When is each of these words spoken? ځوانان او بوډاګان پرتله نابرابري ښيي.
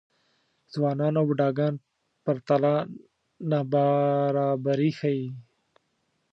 ځوانان 0.73 1.13
او 1.19 1.25
بوډاګان 1.29 1.73
پرتله 2.23 2.73
نابرابري 3.49 4.91
ښيي. 4.97 5.27